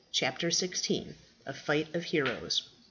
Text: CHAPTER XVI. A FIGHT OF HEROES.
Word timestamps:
CHAPTER 0.11 0.47
XVI. 0.47 1.13
A 1.45 1.53
FIGHT 1.53 1.93
OF 1.93 2.05
HEROES. 2.05 2.63